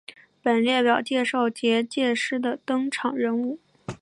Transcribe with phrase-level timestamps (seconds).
[0.41, 3.59] 本列表介绍结界师的登场人物。